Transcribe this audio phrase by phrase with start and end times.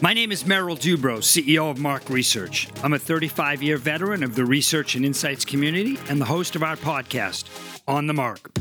[0.00, 2.68] My name is Merrill Dubrow, CEO of Mark Research.
[2.84, 6.62] I'm a 35 year veteran of the research and insights community and the host of
[6.62, 7.46] our podcast,
[7.88, 8.56] On the Mark.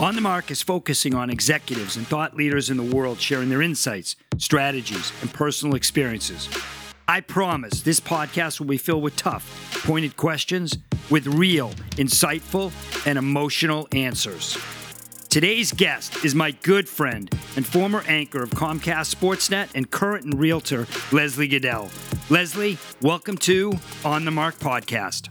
[0.00, 3.62] On the Mark is focusing on executives and thought leaders in the world sharing their
[3.62, 6.48] insights, strategies, and personal experiences.
[7.06, 10.76] I promise this podcast will be filled with tough, pointed questions
[11.08, 12.72] with real, insightful,
[13.06, 14.58] and emotional answers.
[15.34, 20.38] Today's guest is my good friend and former anchor of Comcast Sportsnet and current and
[20.38, 21.90] realtor, Leslie Gudel.
[22.30, 23.72] Leslie, welcome to
[24.04, 25.30] On the Mark podcast.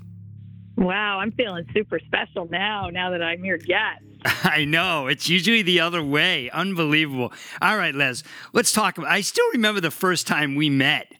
[0.76, 4.04] Wow, I'm feeling super special now, now that I'm your guest.
[4.44, 5.08] I know.
[5.08, 6.50] It's usually the other way.
[6.50, 7.32] Unbelievable.
[7.62, 11.14] All right, Les, let's talk about I still remember the first time we met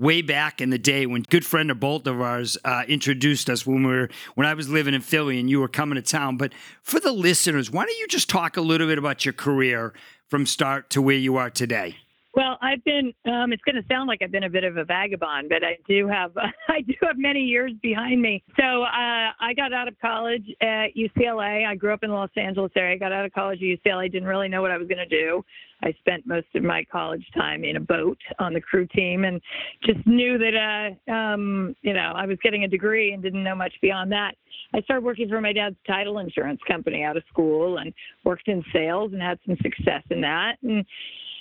[0.00, 3.66] way back in the day when good friend of both of ours uh, introduced us
[3.66, 6.38] when we were when I was living in Philly and you were coming to town.
[6.38, 9.92] But for the listeners, why don't you just talk a little bit about your career
[10.28, 11.96] from start to where you are today?
[12.32, 13.12] Well, I've been.
[13.26, 15.78] Um, it's going to sound like I've been a bit of a vagabond, but I
[15.88, 16.32] do have.
[16.68, 18.42] I do have many years behind me.
[18.56, 21.66] So uh, I got out of college at UCLA.
[21.66, 22.94] I grew up in the Los Angeles area.
[22.94, 24.10] I got out of college at UCLA.
[24.10, 25.44] Didn't really know what I was going to do.
[25.82, 29.40] I spent most of my college time in a boat on the crew team, and
[29.82, 33.54] just knew that, uh, um, you know, I was getting a degree and didn't know
[33.56, 34.34] much beyond that.
[34.74, 37.92] I started working for my dad's title insurance company out of school, and
[38.24, 40.56] worked in sales and had some success in that.
[40.62, 40.84] And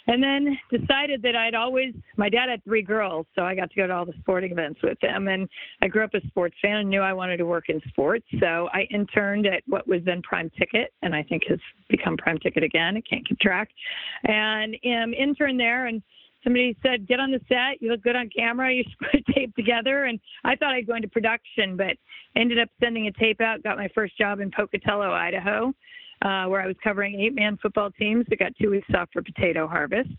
[0.10, 3.76] and then decided that I'd always my dad had three girls, so I got to
[3.76, 5.48] go to all the sporting events with them and
[5.84, 8.26] I grew up a sports fan and knew I wanted to work in sports.
[8.40, 12.40] So I interned at what was then Prime Ticket and I think has become Prime
[12.40, 12.98] Ticket again.
[12.98, 13.70] I can't keep track.
[14.24, 16.02] And um interned there and
[16.44, 19.34] somebody said, Get on the set, you look good on camera, you should put a
[19.34, 21.98] tape together and I thought I'd go into production, but
[22.36, 25.72] ended up sending a tape out, got my first job in Pocatello, Idaho
[26.22, 29.22] uh, where I was covering eight man football teams that got two weeks off for
[29.22, 30.10] potato harvest.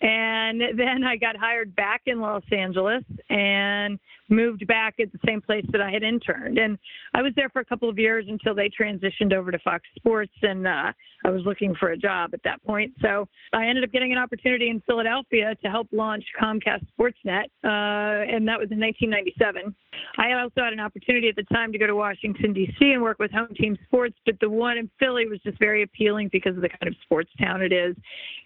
[0.00, 5.40] And then I got hired back in Los Angeles and moved back at the same
[5.40, 6.58] place that I had interned.
[6.58, 6.78] And
[7.14, 10.32] I was there for a couple of years until they transitioned over to Fox Sports,
[10.42, 10.92] and uh,
[11.24, 12.92] I was looking for a job at that point.
[13.00, 18.34] So I ended up getting an opportunity in Philadelphia to help launch Comcast Sportsnet, uh,
[18.34, 19.74] and that was in 1997.
[20.18, 22.92] I also had an opportunity at the time to go to Washington, D.C.
[22.92, 26.28] and work with Home Team Sports, but the one in Philly was just very appealing
[26.32, 27.96] because of the kind of sports town it is.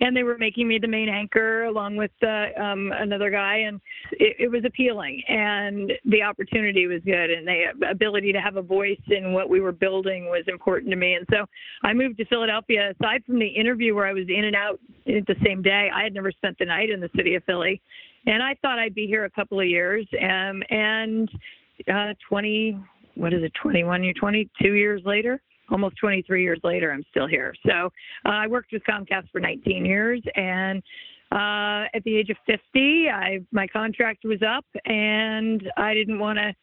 [0.01, 3.81] And they were making me the main anchor along with uh, um, another guy, and
[4.13, 5.23] it, it was appealing.
[5.29, 9.61] And the opportunity was good and the ability to have a voice in what we
[9.61, 11.47] were building was important to me and so
[11.83, 15.37] i moved to philadelphia aside from the interview where i was in and out the
[15.45, 17.81] same day i had never spent the night in the city of philly
[18.27, 21.31] and i thought i'd be here a couple of years um, and
[21.93, 22.79] uh, 20
[23.15, 25.41] what is it 21 year 22 years later
[25.71, 27.55] almost 23 years later, I'm still here.
[27.65, 27.93] So
[28.27, 30.83] uh, I worked with Comcast for 19 years, and
[31.33, 36.39] uh, at the age of 50, I my contract was up, and I didn't want
[36.39, 36.55] to.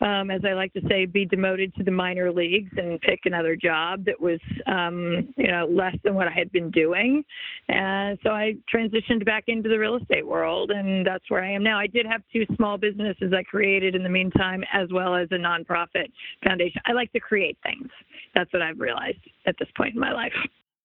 [0.00, 3.56] Um, as I like to say, be demoted to the minor leagues and pick another
[3.56, 4.38] job that was,
[4.68, 7.24] um, you know, less than what I had been doing.
[7.68, 11.64] And so I transitioned back into the real estate world, and that's where I am
[11.64, 11.80] now.
[11.80, 15.34] I did have two small businesses I created in the meantime, as well as a
[15.34, 16.12] nonprofit
[16.44, 16.80] foundation.
[16.86, 17.88] I like to create things.
[18.36, 20.32] That's what I've realized at this point in my life.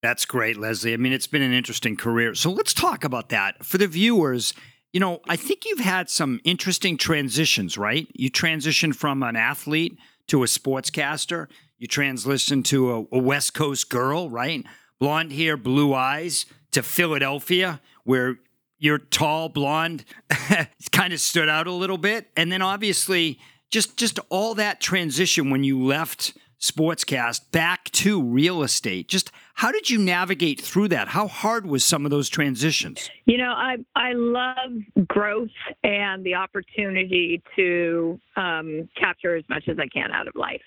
[0.04, 0.92] That's great, Leslie.
[0.92, 2.34] I mean, it's been an interesting career.
[2.34, 3.64] So let's talk about that.
[3.64, 4.52] For the viewers,
[4.92, 8.06] you know, I think you've had some interesting transitions, right?
[8.12, 11.46] You transitioned from an athlete to a sportscaster.
[11.78, 14.62] You transitioned to a, a West Coast girl, right?
[15.00, 18.36] Blonde hair, blue eyes, to Philadelphia, where
[18.78, 20.04] you're tall, blonde,
[20.92, 22.28] kind of stood out a little bit.
[22.36, 23.38] And then obviously,
[23.70, 29.08] just just all that transition when you left sportscast back to real estate.
[29.08, 31.08] Just how did you navigate through that?
[31.08, 33.10] How hard was some of those transitions?
[33.26, 35.48] You know, I I love growth
[35.82, 40.62] and the opportunity to um, capture as much as I can out of life.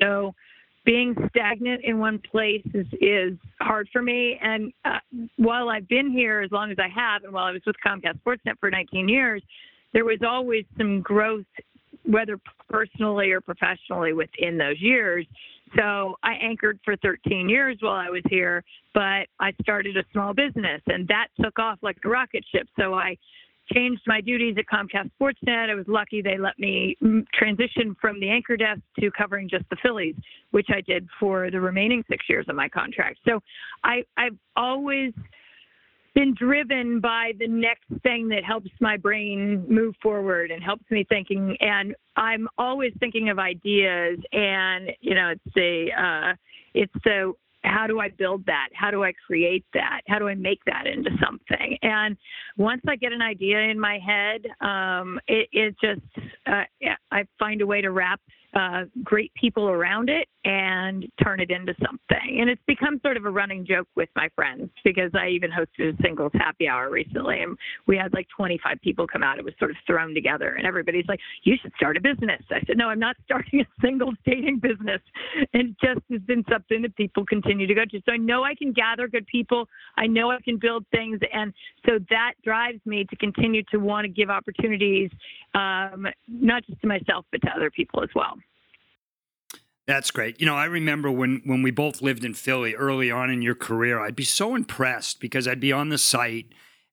[0.00, 0.34] So
[0.84, 4.38] being stagnant in one place is, is hard for me.
[4.42, 4.98] And uh,
[5.36, 8.20] while I've been here as long as I have, and while I was with Comcast
[8.26, 9.42] Sportsnet for 19 years,
[9.92, 11.44] there was always some growth
[12.04, 12.38] whether
[12.68, 15.26] personally or professionally within those years.
[15.76, 18.62] So I anchored for 13 years while I was here,
[18.92, 22.68] but I started a small business and that took off like a rocket ship.
[22.78, 23.16] So I
[23.72, 25.70] changed my duties at Comcast Sportsnet.
[25.70, 29.64] I was lucky they let me mm, transition from the anchor desk to covering just
[29.70, 30.16] the Phillies,
[30.50, 33.20] which I did for the remaining six years of my contract.
[33.26, 33.40] So
[33.84, 35.12] I, I've always
[36.14, 41.04] been driven by the next thing that helps my brain move forward and helps me
[41.08, 46.34] thinking and i'm always thinking of ideas and you know it's the uh
[46.74, 47.32] it's the
[47.64, 48.68] how do I build that?
[48.74, 50.00] How do I create that?
[50.08, 51.78] How do I make that into something?
[51.82, 52.16] And
[52.56, 56.00] once I get an idea in my head, um, it, it just
[56.46, 56.64] uh,
[57.10, 58.20] I find a way to wrap
[58.54, 62.40] uh, great people around it and turn it into something.
[62.40, 65.98] And it's become sort of a running joke with my friends because I even hosted
[65.98, 67.56] a singles happy hour recently and
[67.86, 69.38] we had like 25 people come out.
[69.38, 72.42] It was sort of thrown together and everybody's like, you should start a business.
[72.50, 75.00] I said, no, I'm not starting a singles dating business.
[75.54, 78.02] And it just has been something that people continue to go to.
[78.04, 79.68] So I know I can gather good people.
[79.96, 81.20] I know I can build things.
[81.32, 81.52] And
[81.86, 85.10] so that drives me to continue to want to give opportunities,
[85.54, 88.36] um, not just to myself, but to other people as well.
[89.86, 90.40] That's great.
[90.40, 93.54] You know, I remember when when we both lived in Philly early on in your
[93.54, 96.46] career, I'd be so impressed because I'd be on the site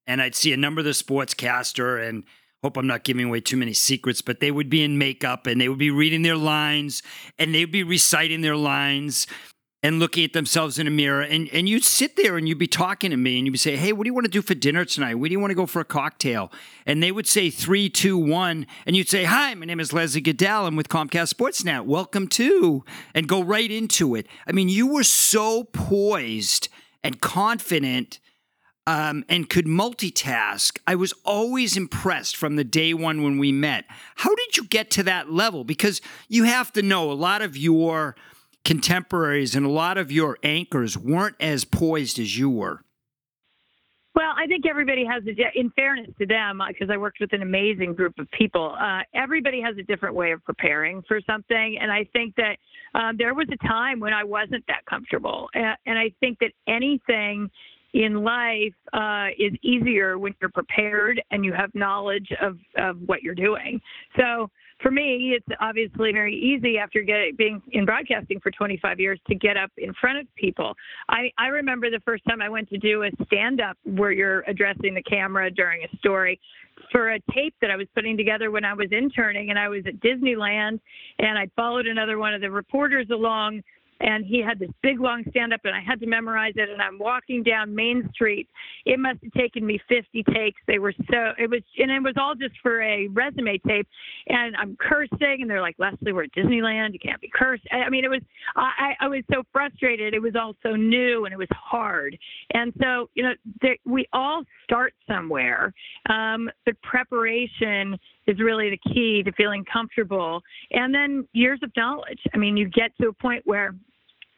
[0.07, 2.23] and I'd see a number of the sportscaster and
[2.63, 5.61] hope I'm not giving away too many secrets, but they would be in makeup and
[5.61, 7.03] they would be reading their lines
[7.37, 9.27] and they would be reciting their lines
[9.81, 11.21] and looking at themselves in a mirror.
[11.21, 13.93] And, and you'd sit there and you'd be talking to me and you'd say, Hey,
[13.93, 15.15] what do you want to do for dinner tonight?
[15.15, 16.51] Where do you want to go for a cocktail?
[16.85, 18.67] And they would say three, two, one.
[18.85, 20.67] And you'd say, Hi, my name is Leslie Gudel.
[20.67, 21.85] I'm with Comcast Sportsnet.
[21.85, 22.83] Welcome to,
[23.15, 24.27] and go right into it.
[24.45, 26.67] I mean, you were so poised
[27.03, 28.19] and confident.
[28.87, 30.79] Um, and could multitask.
[30.87, 33.85] I was always impressed from the day one when we met.
[34.15, 35.63] How did you get to that level?
[35.63, 38.15] Because you have to know a lot of your
[38.65, 42.83] contemporaries and a lot of your anchors weren't as poised as you were.
[44.15, 47.31] Well, I think everybody has, a, in fairness to them, because uh, I worked with
[47.31, 51.77] an amazing group of people, uh, everybody has a different way of preparing for something.
[51.79, 52.57] And I think that
[52.95, 55.47] um, there was a time when I wasn't that comfortable.
[55.53, 57.49] And, and I think that anything
[57.93, 63.21] in life uh, is easier when you're prepared and you have knowledge of, of what
[63.23, 63.79] you're doing.
[64.17, 64.49] So
[64.81, 69.35] for me, it's obviously very easy after getting, being in broadcasting for 25 years to
[69.35, 70.73] get up in front of people.
[71.09, 74.41] I, I remember the first time I went to do a stand up where you're
[74.47, 76.39] addressing the camera during a story
[76.91, 79.83] for a tape that I was putting together when I was interning and I was
[79.85, 80.79] at Disneyland
[81.19, 83.61] and I followed another one of the reporters along
[83.99, 86.81] and he had this big long stand up and I had to memorize it and
[86.81, 88.47] I'm walking down Main Street.
[88.85, 90.61] It must have taken me 50 takes.
[90.67, 93.87] They were so it was and it was all just for a resume tape
[94.27, 97.63] and I'm cursing and they're like Leslie we're at Disneyland you can't be cursed.
[97.71, 98.21] I mean it was
[98.55, 100.13] I I was so frustrated.
[100.13, 102.17] It was all so new and it was hard.
[102.51, 105.73] And so you know there, we all start somewhere.
[106.09, 107.97] Um, but preparation
[108.27, 110.41] is really the key to feeling comfortable.
[110.71, 112.19] And then years of knowledge.
[112.33, 113.73] I mean, you get to a point where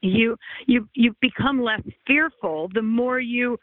[0.01, 0.37] you
[0.67, 3.57] you you become less fearful the more you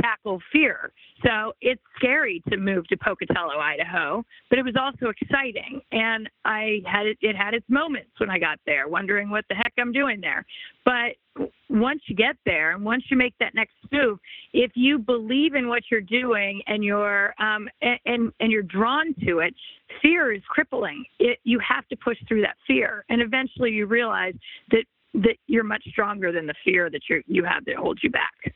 [0.00, 0.92] tackle fear.
[1.24, 5.80] So it's scary to move to Pocatello, Idaho, but it was also exciting.
[5.92, 9.54] And I had it, it had its moments when I got there, wondering what the
[9.54, 10.44] heck I'm doing there.
[10.84, 14.18] But once you get there and once you make that next move,
[14.52, 19.14] if you believe in what you're doing and you're um, and, and and you're drawn
[19.26, 19.54] to it,
[20.02, 21.04] fear is crippling.
[21.18, 24.34] It, you have to push through that fear, and eventually you realize
[24.70, 24.84] that
[25.14, 28.54] that you're much stronger than the fear that you you have that holds you back.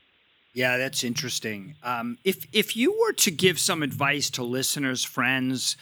[0.53, 1.75] Yeah, that's interesting.
[1.83, 5.75] Um, if if you were to give some advice to listeners, friends,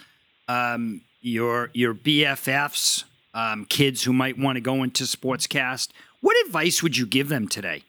[0.48, 3.04] um, your your BFFs,
[3.34, 5.90] um, kids who might want to go into sportscast,
[6.22, 7.84] what advice would you give them today?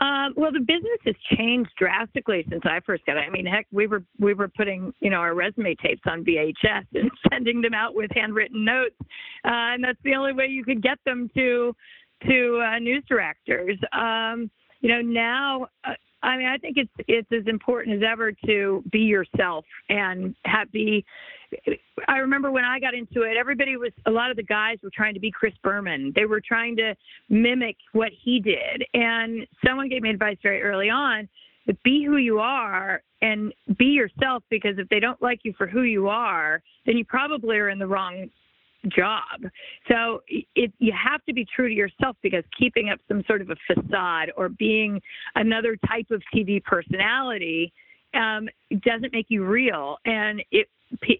[0.00, 3.20] Um, well, the business has changed drastically since I first got it.
[3.20, 6.86] I mean, heck, we were we were putting you know our resume tapes on VHS
[6.94, 8.96] and sending them out with handwritten notes,
[9.44, 11.76] uh, and that's the only way you could get them to
[12.28, 13.78] to uh, news directors.
[13.92, 14.50] Um,
[14.80, 18.82] you know, now uh, I mean, I think it's it's as important as ever to
[18.90, 21.04] be yourself and have be.
[22.08, 24.90] I remember when I got into it, everybody was a lot of the guys were
[24.92, 26.12] trying to be Chris Berman.
[26.16, 26.94] They were trying to
[27.28, 31.28] mimic what he did, and someone gave me advice very early on:
[31.84, 34.42] be who you are and be yourself.
[34.50, 37.78] Because if they don't like you for who you are, then you probably are in
[37.78, 38.30] the wrong
[38.88, 39.50] job.
[39.88, 43.50] So it, you have to be true to yourself because keeping up some sort of
[43.50, 45.00] a facade or being
[45.34, 47.72] another type of TV personality
[48.14, 48.48] um,
[48.82, 50.68] doesn't make you real, and it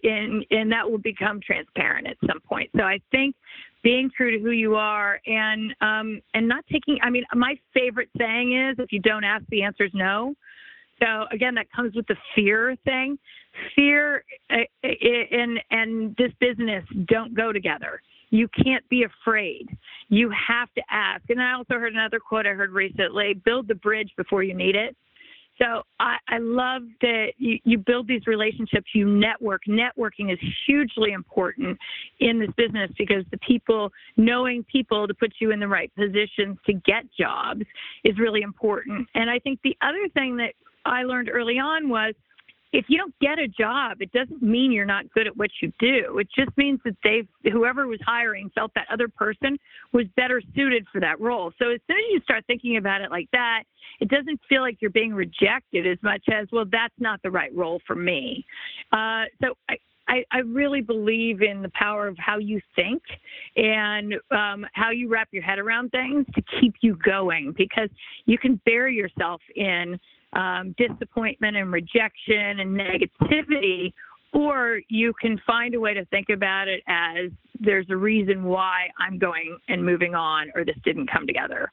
[0.03, 2.69] and, and that will become transparent at some point.
[2.77, 3.35] So I think
[3.83, 6.97] being true to who you are and um, and not taking.
[7.03, 10.33] I mean, my favorite saying is, if you don't ask, the answer is no.
[11.01, 13.17] So again, that comes with the fear thing.
[13.75, 18.01] Fear eh, eh, eh, and and this business don't go together.
[18.29, 19.67] You can't be afraid.
[20.09, 21.23] You have to ask.
[21.29, 24.75] And I also heard another quote I heard recently: "Build the bridge before you need
[24.75, 24.95] it."
[25.57, 29.61] So I, I love that you, you build these relationships, you network.
[29.67, 31.77] Networking is hugely important
[32.19, 36.57] in this business because the people, knowing people to put you in the right positions
[36.65, 37.61] to get jobs
[38.03, 39.07] is really important.
[39.15, 40.53] And I think the other thing that
[40.85, 42.13] I learned early on was
[42.75, 45.71] if you don't get a job, it doesn't mean you're not good at what you
[45.79, 46.17] do.
[46.17, 49.57] It just means that they, whoever was hiring, felt that other person
[49.93, 51.53] was better suited for that role.
[51.57, 53.63] So as soon as you start thinking about it like that,
[54.01, 57.55] it doesn't feel like you're being rejected as much as, well, that's not the right
[57.55, 58.45] role for me.
[58.91, 59.77] Uh, so I,
[60.07, 63.01] I, I, really believe in the power of how you think
[63.55, 67.89] and um, how you wrap your head around things to keep you going because
[68.25, 69.99] you can bury yourself in
[70.35, 73.93] um, disappointment and rejection and negativity,
[74.33, 78.89] or you can find a way to think about it as there's a reason why
[78.99, 81.71] I'm going and moving on, or this didn't come together.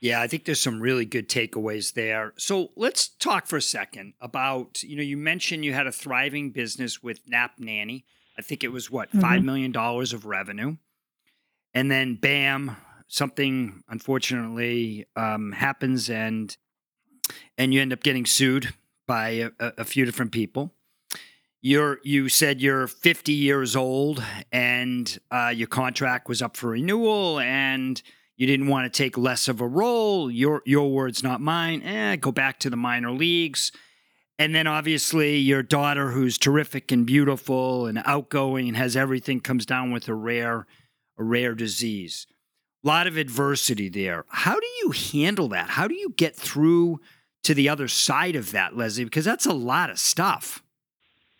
[0.00, 2.32] Yeah, I think there's some really good takeaways there.
[2.38, 6.50] So let's talk for a second about, you know, you mentioned you had a thriving
[6.50, 8.06] business with Nap Nanny.
[8.38, 9.20] I think it was what, mm-hmm.
[9.20, 10.76] $5 million of revenue.
[11.74, 12.76] And then bam,
[13.08, 16.56] something unfortunately um, happens and
[17.58, 18.74] and you end up getting sued
[19.06, 20.72] by a, a few different people.
[21.62, 27.38] You're you said you're 50 years old and uh, your contract was up for renewal
[27.38, 28.00] and
[28.36, 30.30] you didn't want to take less of a role.
[30.30, 31.82] Your your words, not mine.
[31.82, 33.72] Eh, go back to the minor leagues.
[34.38, 39.66] And then obviously your daughter, who's terrific and beautiful and outgoing and has everything, comes
[39.66, 40.66] down with a rare
[41.18, 42.26] a rare disease.
[42.82, 44.24] A lot of adversity there.
[44.28, 45.68] How do you handle that?
[45.68, 47.00] How do you get through?
[47.42, 50.62] To the other side of that, Leslie, because that's a lot of stuff.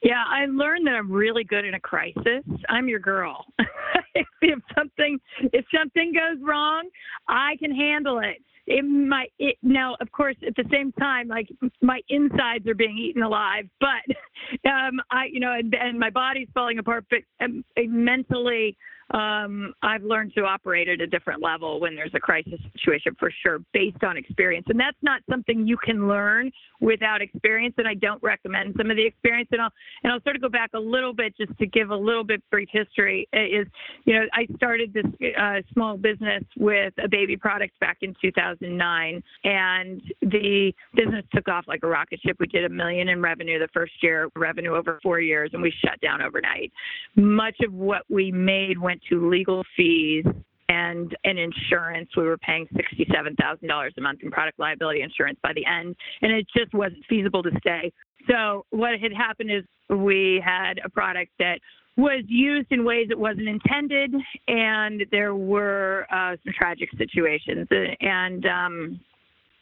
[0.03, 2.43] Yeah, I learned that I'm really good in a crisis.
[2.69, 3.45] I'm your girl.
[4.41, 5.19] if something
[5.53, 6.89] if something goes wrong,
[7.29, 8.43] I can handle it.
[8.67, 11.49] It might it, now, of course, at the same time, like
[11.83, 14.17] my insides are being eaten alive, but
[14.71, 18.79] um, I, you know, and, and my body's falling apart, but um, mentally,
[19.11, 23.31] um, I've learned to operate at a different level when there's a crisis situation for
[23.43, 24.67] sure, based on experience.
[24.69, 26.51] And that's not something you can learn
[26.81, 27.75] without experience.
[27.79, 29.49] And I don't recommend some of the experience.
[29.53, 29.73] And I'll
[30.05, 32.43] and I'll sort of go back a little bit just to give a little bit
[32.51, 33.29] brief history.
[33.33, 33.67] Is
[34.05, 35.07] you know I started this
[35.39, 41.65] uh, small business with a baby product back in 2009, and the business took off
[41.67, 42.37] like a rocket ship.
[42.39, 45.73] We did a million in revenue the first year, revenue over four years, and we
[45.85, 46.73] shut down overnight.
[47.17, 50.25] Much of what we made went to legal fees
[50.69, 52.09] and and insurance.
[52.17, 55.97] We were paying sixty-seven thousand dollars a month in product liability insurance by the end,
[56.23, 57.93] and it just wasn't feasible to stay.
[58.29, 61.59] So what had happened is we had a product that
[61.97, 64.15] was used in ways it wasn't intended,
[64.49, 67.67] and there were uh, some tragic situations.
[68.01, 69.01] And um,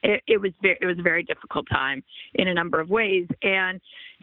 [0.02, 2.02] it, it was very, it was a very difficult time
[2.34, 3.26] in a number of ways.
[3.42, 3.80] And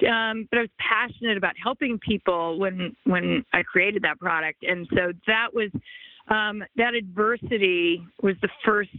[0.10, 4.88] um, but I was passionate about helping people when when I created that product, and
[4.94, 5.70] so that was
[6.28, 8.90] um, that adversity was the first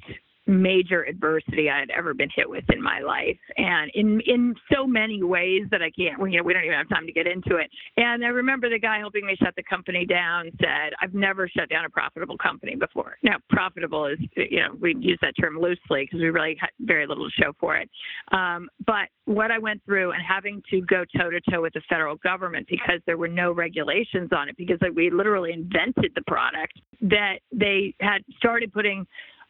[0.47, 4.87] major adversity I had ever been hit with in my life, and in in so
[4.87, 6.21] many ways that I can't.
[6.21, 7.71] We, You know, we don't even have time to get into it.
[7.97, 11.69] And I remember the guy helping me shut the company down said, "I've never shut
[11.69, 16.05] down a profitable company before." Now, profitable is you know we use that term loosely
[16.05, 17.91] because we really had very little to show for it.
[18.33, 21.83] Um, but what I went through and having to go toe to toe with the
[21.89, 26.23] federal government because there were no regulations on it because like, we literally invented the
[26.27, 29.07] product that they had started putting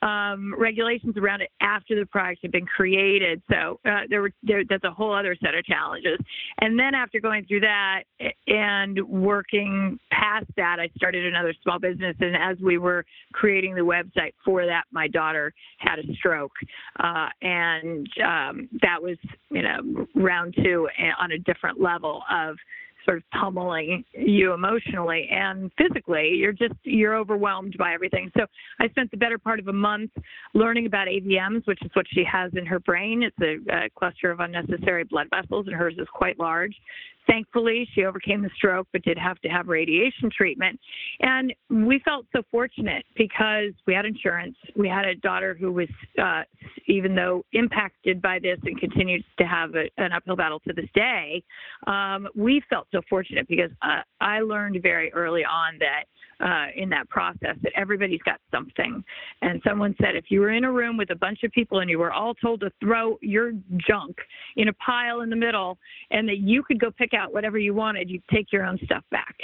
[0.06, 3.42] um, regulations around it after the product had been created.
[3.50, 6.18] So uh, there were there, that's a whole other set of challenges.
[6.60, 8.02] And then after going through that
[8.46, 12.14] and working past that, I started another small business.
[12.20, 16.52] And as we were creating the website for that, my daughter had a stroke,
[17.00, 19.16] uh, and um, that was
[19.50, 22.56] you know round two eh, on a different level of
[23.06, 26.32] sort of pummeling you emotionally and physically.
[26.34, 28.30] You're just you're overwhelmed by everything.
[28.36, 28.44] So
[28.80, 30.10] I spent the better part of a month
[30.52, 33.22] learning about AVMs, which is what she has in her brain.
[33.22, 36.74] It's a, a cluster of unnecessary blood vessels, and hers is quite large.
[37.26, 40.78] Thankfully, she overcame the stroke, but did have to have radiation treatment.
[41.20, 44.56] And we felt so fortunate because we had insurance.
[44.76, 45.88] We had a daughter who was,
[46.22, 46.42] uh,
[46.86, 50.88] even though impacted by this and continues to have a, an uphill battle to this
[50.94, 51.42] day,
[51.86, 56.04] um, we felt so fortunate because uh, I learned very early on that
[56.40, 59.02] uh, in that process that everybody's got something.
[59.42, 61.88] And someone said if you were in a room with a bunch of people and
[61.88, 63.52] you were all told to throw your
[63.88, 64.16] junk
[64.56, 65.78] in a pile in the middle
[66.10, 69.04] and that you could go pick out whatever you wanted, you'd take your own stuff
[69.10, 69.36] back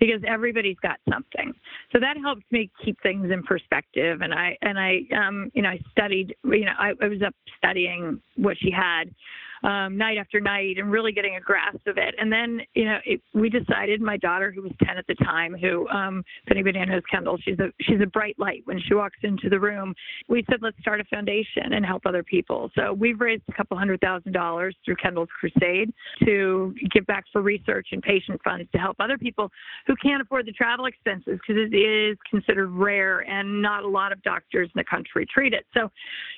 [0.00, 1.52] because everybody's got something.
[1.92, 4.22] So that helped me keep things in perspective.
[4.22, 7.34] And I and I um, you know I studied you know I, I was up
[7.58, 9.14] studying what she had
[9.62, 12.14] um, night after night and really getting a grasp of it.
[12.18, 15.54] And then, you know, it, we decided, my daughter, who was 10 at the time,
[15.54, 19.18] who, um, if anybody knows Kendall, she's a she's a bright light when she walks
[19.22, 19.94] into the room.
[20.28, 22.70] We said, let's start a foundation and help other people.
[22.74, 25.92] So we've raised a couple hundred thousand dollars through Kendall's Crusade
[26.24, 29.50] to give back for research and patient funds to help other people
[29.86, 34.12] who can't afford the travel expenses because it is considered rare and not a lot
[34.12, 35.64] of doctors in the country treat it.
[35.74, 35.90] So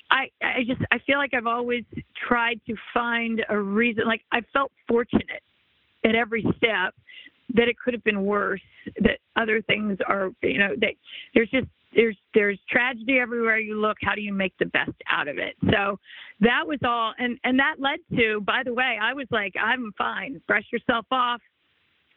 [0.09, 1.83] I, I just I feel like I've always
[2.27, 3.10] tried to find
[3.49, 4.05] a reason.
[4.05, 5.43] Like I felt fortunate
[6.05, 6.93] at every step
[7.53, 8.61] that it could have been worse.
[9.01, 10.93] That other things are, you know, that
[11.33, 13.97] there's just there's there's tragedy everywhere you look.
[14.01, 15.55] How do you make the best out of it?
[15.71, 15.99] So
[16.39, 18.41] that was all, and and that led to.
[18.41, 20.41] By the way, I was like, I'm fine.
[20.47, 21.41] Brush yourself off.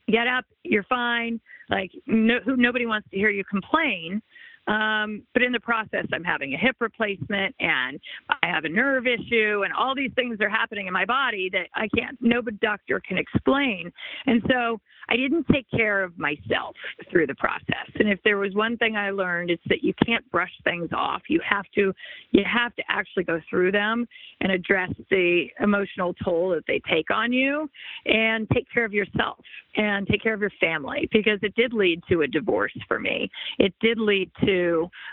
[0.09, 0.45] Get up.
[0.63, 1.41] You're fine.
[1.71, 4.23] Like no, nobody wants to hear you complain.
[4.67, 9.07] Um, but in the process, I'm having a hip replacement and I have a nerve
[9.07, 13.01] issue, and all these things are happening in my body that I can't, no doctor
[13.07, 13.93] can explain.
[14.27, 16.77] And so I didn't take care of myself
[17.11, 17.89] through the process.
[17.97, 21.23] And if there was one thing I learned, it's that you can't brush things off.
[21.29, 21.93] You have to,
[22.31, 24.07] you have to actually go through them
[24.41, 27.69] and address the emotional toll that they take on you,
[28.07, 29.39] and take care of yourself
[29.77, 33.29] and take care of your family because it did lead to a divorce for me.
[33.59, 34.54] It did lead to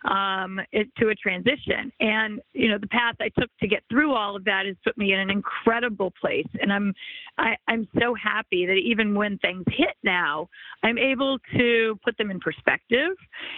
[0.09, 4.13] um, it, to a transition, and you know the path I took to get through
[4.13, 6.93] all of that has put me in an incredible place, and I'm
[7.37, 10.47] I, I'm so happy that even when things hit now,
[10.83, 13.15] I'm able to put them in perspective,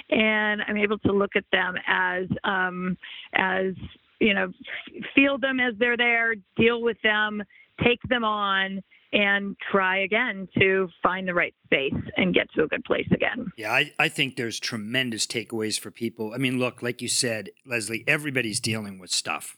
[0.10, 2.98] and I'm able to look at them as um,
[3.36, 3.74] as
[4.20, 4.52] you know,
[5.14, 7.44] feel them as they're there, deal with them,
[7.84, 8.82] take them on,
[9.14, 13.52] and try again to find the right space and get to a good place again.
[13.56, 16.34] Yeah, I, I think there's tremendous takeaways for people.
[16.34, 19.56] I mean, look, like you said, Leslie, everybody's dealing with stuff.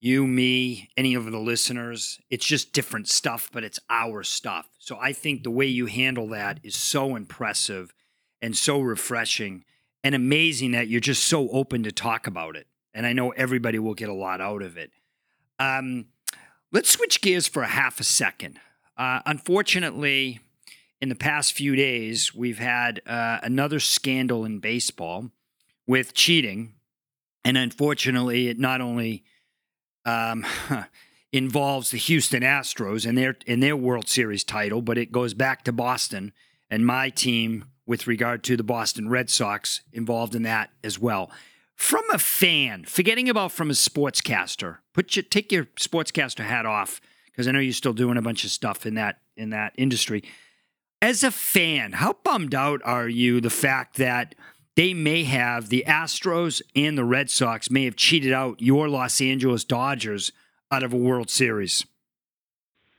[0.00, 4.68] You, me, any of the listeners, it's just different stuff, but it's our stuff.
[4.78, 7.92] So I think the way you handle that is so impressive
[8.40, 9.64] and so refreshing
[10.02, 12.66] and amazing that you're just so open to talk about it.
[12.94, 14.92] And I know everybody will get a lot out of it.
[15.58, 16.06] Um,
[16.70, 18.60] Let's switch gears for a half a second.
[18.96, 20.40] Uh, unfortunately,
[21.00, 25.30] in the past few days, we've had uh, another scandal in baseball
[25.86, 26.74] with cheating.
[27.42, 29.24] And unfortunately, it not only
[30.04, 30.44] um,
[31.32, 35.64] involves the Houston Astros and their, in their World Series title, but it goes back
[35.64, 36.32] to Boston
[36.70, 41.30] and my team with regard to the Boston Red Sox involved in that as well.
[41.78, 47.00] From a fan, forgetting about from a sportscaster, put your take your sportscaster hat off
[47.26, 50.24] because I know you're still doing a bunch of stuff in that in that industry.
[51.00, 54.34] As a fan, how bummed out are you the fact that
[54.74, 59.20] they may have the Astros and the Red Sox may have cheated out your Los
[59.20, 60.32] Angeles Dodgers
[60.72, 61.86] out of a World Series?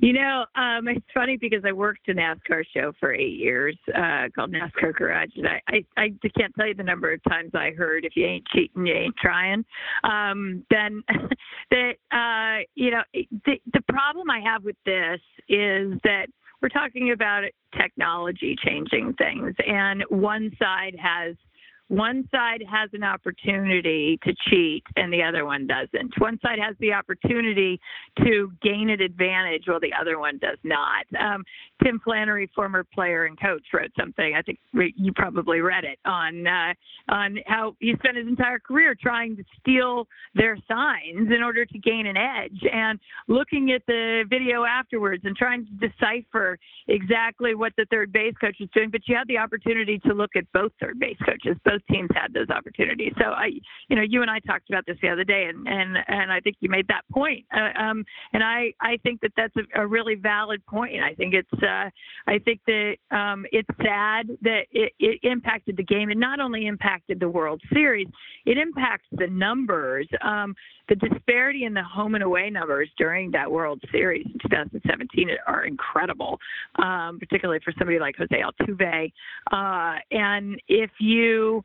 [0.02, 4.28] You know, um, it's funny because I worked a NASCAR show for eight years uh,
[4.34, 7.72] called NASCAR Garage, and I, I, I can't tell you the number of times I
[7.72, 9.66] heard, "If you ain't cheating, you ain't trying."
[10.06, 11.04] Um, then,
[11.72, 16.28] that uh, you know, the the problem I have with this is that
[16.62, 17.44] we're talking about
[17.78, 21.36] technology changing things, and one side has
[21.90, 26.14] one side has an opportunity to cheat and the other one doesn't.
[26.20, 27.82] One side has the opportunity
[28.24, 31.06] to gain an advantage while the other one does not.
[31.20, 31.44] Um,
[31.84, 34.36] Tim Flannery, former player and coach, wrote something.
[34.36, 36.74] I think you probably read it on uh,
[37.10, 41.80] on how he spent his entire career trying to steal their signs in order to
[41.80, 47.74] gain an edge, and looking at the video afterwards and trying to decipher exactly what
[47.78, 48.90] the third base coach was doing.
[48.90, 52.34] But you had the opportunity to look at both third base coaches, both teams had
[52.34, 53.14] those opportunities.
[53.18, 53.52] So I,
[53.88, 56.40] you know, you and I talked about this the other day, and and and I
[56.40, 57.46] think you made that point.
[57.56, 61.02] Uh, um, and I I think that that's a, a really valid point.
[61.02, 61.90] I think it's uh,
[62.28, 66.10] I think that um, it's sad that it, it impacted the game.
[66.10, 68.08] It not only impacted the World Series,
[68.46, 70.08] it impacts the numbers.
[70.24, 70.56] Um,
[70.88, 75.66] the disparity in the home and away numbers during that World Series in 2017 are
[75.66, 76.40] incredible,
[76.82, 79.12] um, particularly for somebody like Jose Altuve.
[79.52, 81.64] Uh, and if you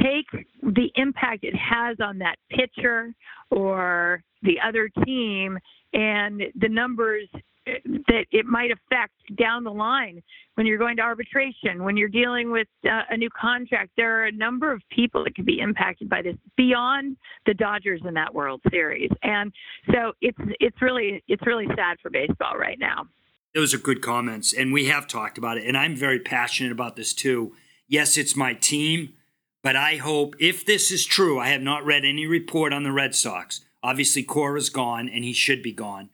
[0.00, 0.26] take
[0.62, 3.12] the impact it has on that pitcher
[3.50, 5.58] or the other team
[5.92, 7.28] and the numbers
[7.66, 10.22] that it might affect down the line
[10.54, 13.90] when you're going to arbitration, when you're dealing with uh, a new contract.
[13.96, 18.00] There are a number of people that could be impacted by this beyond the Dodgers
[18.06, 19.52] in that World Series, and
[19.92, 23.06] so it's it's really it's really sad for baseball right now.
[23.54, 26.96] Those are good comments, and we have talked about it, and I'm very passionate about
[26.96, 27.54] this too.
[27.86, 29.14] Yes, it's my team,
[29.62, 32.92] but I hope if this is true, I have not read any report on the
[32.92, 33.60] Red Sox.
[33.82, 36.10] Obviously, Cora's gone, and he should be gone.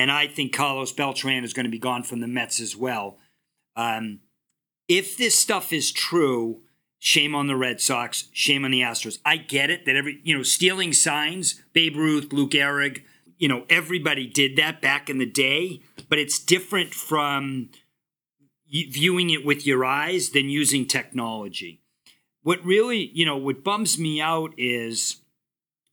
[0.00, 3.18] And I think Carlos Beltran is going to be gone from the Mets as well.
[3.76, 4.20] Um,
[4.88, 6.62] if this stuff is true,
[6.98, 9.18] shame on the Red Sox, shame on the Astros.
[9.26, 13.02] I get it that every, you know, stealing signs, Babe Ruth, Lou Gehrig,
[13.36, 17.68] you know, everybody did that back in the day, but it's different from
[18.72, 21.82] viewing it with your eyes than using technology.
[22.42, 25.16] What really, you know, what bums me out is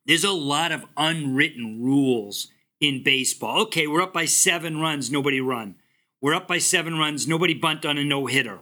[0.05, 2.47] there's a lot of unwritten rules
[2.79, 3.61] in baseball.
[3.63, 5.75] Okay, we're up by seven runs, nobody run.
[6.21, 8.59] We're up by seven runs, nobody bunt on a no hitter.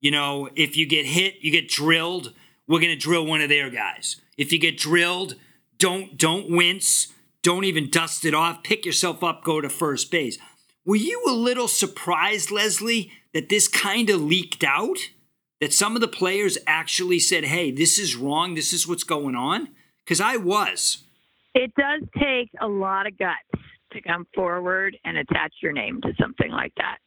[0.00, 2.32] You know, if you get hit, you get drilled.
[2.68, 4.16] We're gonna drill one of their guys.
[4.36, 5.36] If you get drilled,
[5.78, 7.12] don't don't wince.
[7.42, 8.64] Don't even dust it off.
[8.64, 10.36] Pick yourself up, go to first base.
[10.84, 14.98] Were you a little surprised, Leslie, that this kind of leaked out?
[15.60, 19.34] That some of the players actually said, hey, this is wrong, this is what's going
[19.34, 19.68] on?
[20.04, 21.04] Because I was.
[21.56, 23.64] It does take a lot of guts
[23.94, 26.98] to come forward and attach your name to something like that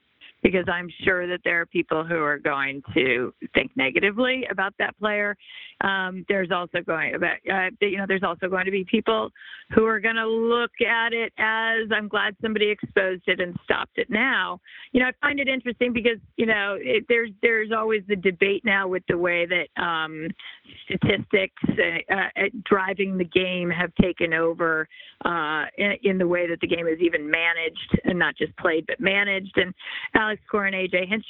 [0.42, 4.98] because I'm sure that there are people who are going to think negatively about that
[4.98, 5.36] player.
[5.82, 9.32] Um, there's also going about, uh, you know, there's also going to be people
[9.74, 13.98] who are going to look at it as I'm glad somebody exposed it and stopped
[13.98, 14.60] it now.
[14.92, 18.64] You know, I find it interesting because you know it, there's there's always the debate
[18.66, 20.28] now with the way that um,
[20.86, 24.88] statistics uh, uh, driving the game have taken over
[25.26, 28.86] uh, in, in, the way that the game is even managed and not just played
[28.88, 29.58] but managed.
[29.58, 29.74] And
[30.30, 31.26] Alex Cora and AJ Hinch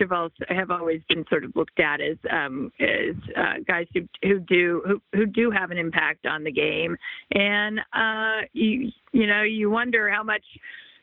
[0.50, 4.84] have always been sort of looked at as um, as uh, guys who who do
[4.86, 6.98] who, who do have an impact on the game.
[7.32, 10.44] And uh, you you know you wonder how much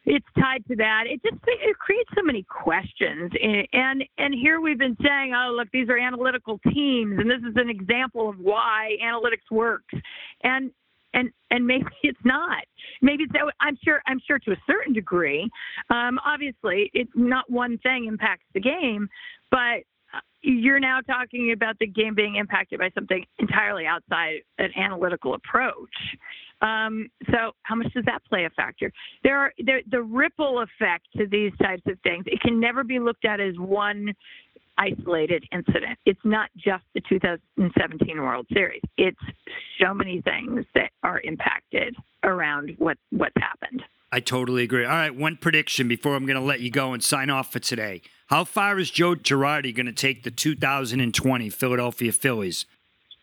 [0.05, 1.05] it's tied to that.
[1.07, 3.33] It just it creates so many questions,
[3.73, 7.57] and and here we've been saying, oh look, these are analytical teams, and this is
[7.57, 9.95] an example of why analytics works,
[10.43, 10.71] and
[11.15, 12.65] and and maybe it's not.
[13.03, 15.49] Maybe it's, I'm sure I'm sure to a certain degree.
[15.91, 19.09] Um, obviously, it's not one thing impacts the game,
[19.51, 19.85] but
[20.43, 25.91] you're now talking about the game being impacted by something entirely outside an analytical approach.
[26.63, 28.91] Um, so, how much does that play a factor?
[29.25, 32.25] There are there, the ripple effect to these types of things.
[32.27, 34.15] It can never be looked at as one
[34.79, 35.99] isolated incident.
[36.05, 38.83] It's not just the 2017 World Series.
[38.97, 39.21] It's
[39.81, 43.83] so many things that are impacted around what what's happened.
[44.13, 44.85] I totally agree.
[44.85, 47.59] All right, one prediction before I'm going to let you go and sign off for
[47.59, 48.03] today.
[48.29, 52.67] How far is Joe Girardi going to take the 2020 Philadelphia Phillies?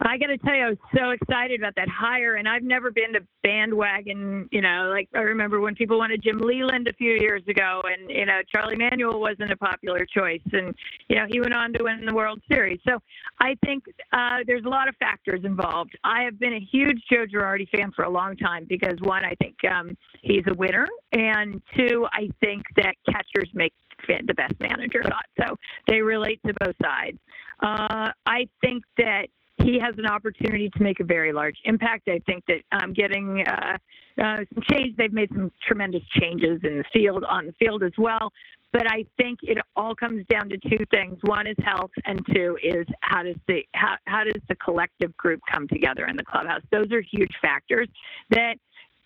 [0.06, 2.92] I got to tell you, I was so excited about that hire, and I've never
[2.92, 4.50] been to bandwagon.
[4.52, 8.10] You know, like I remember when people wanted Jim Leyland a few years ago, and
[8.10, 10.76] you know Charlie Manuel wasn't a popular choice, and
[11.08, 12.80] you know he went on to win the World Series.
[12.88, 13.00] So
[13.40, 15.98] I think uh, there's a lot of factors involved.
[16.04, 19.36] I have been a huge Joe Girardi fan for a long time because one, I
[19.42, 23.74] think um, he's a winner, and two, I think that catchers make
[24.08, 25.02] the best manager.
[25.40, 25.56] So
[25.88, 27.18] they relate to both sides.
[27.62, 29.28] Uh, I think that
[29.64, 32.08] he has an opportunity to make a very large impact.
[32.08, 33.78] I think that um, getting uh,
[34.22, 37.94] uh, some change, they've made some tremendous changes in the field, on the field as
[37.98, 38.32] well.
[38.72, 41.18] But I think it all comes down to two things.
[41.24, 45.42] One is health, and two is how does the how, how does the collective group
[45.52, 46.62] come together in the clubhouse.
[46.72, 47.88] Those are huge factors
[48.32, 48.56] that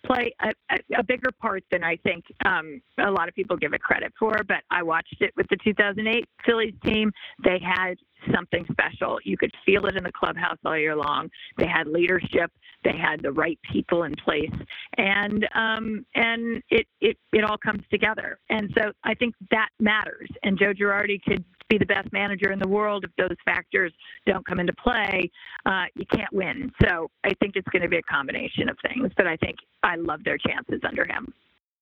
[0.08, 0.52] play a,
[0.96, 4.40] a, bigger part than I think um, a lot of people give it credit for.
[4.46, 7.12] But I watched it with the 2008 Phillies team.
[7.44, 7.94] They had
[8.34, 9.18] something special.
[9.24, 11.28] You could feel it in the clubhouse all year long.
[11.58, 12.50] They had leadership.
[12.84, 14.52] They had the right people in place,
[14.96, 18.38] and um, and it, it it all comes together.
[18.50, 20.28] And so I think that matters.
[20.44, 23.92] And Joe Girardi could be the best manager in the world if those factors
[24.26, 25.30] don't come into play.
[25.66, 26.72] Uh, you can't win.
[26.82, 29.10] So I think it's going to be a combination of things.
[29.16, 31.32] But I think I love their chances under him.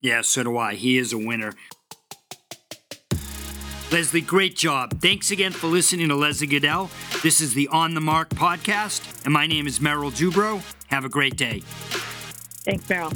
[0.01, 0.75] Yeah, so do I.
[0.75, 1.53] He is a winner.
[3.93, 5.01] Leslie, great job.
[5.01, 6.91] Thanks again for listening to Leslie Gudel.
[7.23, 10.61] This is the On the Mark podcast, and my name is Merrill Dubrow.
[10.89, 11.61] Have a great day.
[12.65, 13.13] Thanks, Merrill.